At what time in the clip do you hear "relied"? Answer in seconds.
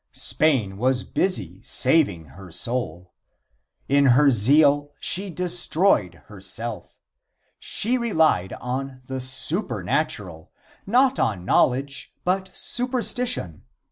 7.99-8.53